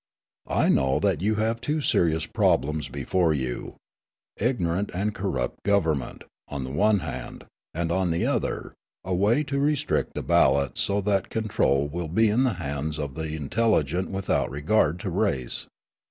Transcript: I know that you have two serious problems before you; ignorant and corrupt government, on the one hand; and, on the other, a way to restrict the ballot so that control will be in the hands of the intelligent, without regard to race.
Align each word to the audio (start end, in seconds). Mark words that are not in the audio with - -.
I 0.49 0.67
know 0.67 0.97
that 0.99 1.21
you 1.21 1.35
have 1.35 1.61
two 1.61 1.79
serious 1.79 2.25
problems 2.25 2.89
before 2.89 3.35
you; 3.35 3.75
ignorant 4.35 4.89
and 4.95 5.13
corrupt 5.13 5.61
government, 5.61 6.23
on 6.47 6.63
the 6.63 6.71
one 6.71 7.01
hand; 7.01 7.45
and, 7.75 7.91
on 7.91 8.09
the 8.09 8.25
other, 8.25 8.73
a 9.03 9.13
way 9.13 9.43
to 9.43 9.59
restrict 9.59 10.15
the 10.15 10.23
ballot 10.23 10.75
so 10.79 11.01
that 11.01 11.29
control 11.29 11.87
will 11.87 12.07
be 12.07 12.31
in 12.31 12.45
the 12.45 12.53
hands 12.53 12.97
of 12.97 13.13
the 13.13 13.35
intelligent, 13.35 14.09
without 14.09 14.49
regard 14.49 14.99
to 15.01 15.11
race. 15.11 15.67